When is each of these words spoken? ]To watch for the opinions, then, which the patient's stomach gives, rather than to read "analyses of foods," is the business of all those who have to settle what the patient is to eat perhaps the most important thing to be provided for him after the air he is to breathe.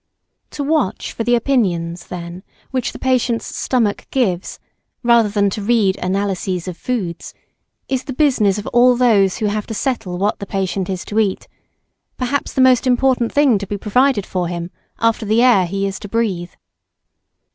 ]To 0.57 0.63
watch 0.63 1.13
for 1.13 1.23
the 1.23 1.35
opinions, 1.35 2.07
then, 2.07 2.41
which 2.71 2.91
the 2.91 2.97
patient's 2.97 3.45
stomach 3.55 4.07
gives, 4.09 4.57
rather 5.03 5.29
than 5.29 5.47
to 5.51 5.61
read 5.61 5.95
"analyses 5.97 6.67
of 6.67 6.75
foods," 6.75 7.35
is 7.87 8.05
the 8.05 8.11
business 8.13 8.57
of 8.57 8.65
all 8.73 8.95
those 8.95 9.37
who 9.37 9.45
have 9.45 9.67
to 9.67 9.75
settle 9.75 10.17
what 10.17 10.39
the 10.39 10.47
patient 10.47 10.89
is 10.89 11.05
to 11.05 11.19
eat 11.19 11.47
perhaps 12.17 12.51
the 12.51 12.61
most 12.61 12.87
important 12.87 13.31
thing 13.31 13.59
to 13.59 13.67
be 13.67 13.77
provided 13.77 14.25
for 14.25 14.47
him 14.47 14.71
after 14.99 15.23
the 15.23 15.43
air 15.43 15.67
he 15.67 15.85
is 15.85 15.99
to 15.99 16.09
breathe. 16.09 16.53